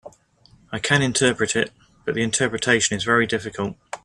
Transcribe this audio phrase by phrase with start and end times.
[0.71, 1.71] I can interpret it,
[2.05, 3.75] but the interpretation is very difficult.